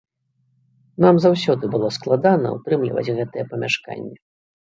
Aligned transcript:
Нам 1.03 1.19
заўсёды 1.25 1.63
было 1.75 1.87
складана 1.99 2.55
ўтрымліваць 2.57 3.13
гэтае 3.19 3.43
памяшканне. 3.53 4.13